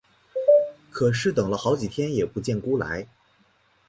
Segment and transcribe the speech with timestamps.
[0.89, 3.07] 可是等了好几天也不见辜来。